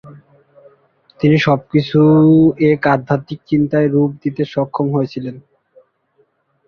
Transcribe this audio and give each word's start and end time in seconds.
তিনি 1.19 1.37
সব 1.39 1.59
কিছুকে 1.71 2.67
এক 2.69 2.81
আধ্যাত্মিক 2.87 3.39
চিন্তায় 3.49 3.87
রূপ 3.87 4.11
দিতে 4.23 4.41
সক্ষম 4.53 4.87
হয়েছিলেন। 4.95 5.35